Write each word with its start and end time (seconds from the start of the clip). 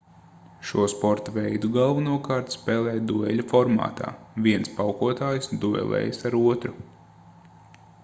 šo 0.69 0.85
sporta 0.93 1.33
veidu 1.35 1.69
galvenokārt 1.75 2.49
spēlē 2.57 2.95
dueļa 3.11 3.47
formātā 3.53 4.11
viens 4.49 4.75
paukotājs 4.81 5.55
duelējas 5.67 6.27
ar 6.31 6.43
otru 6.47 6.79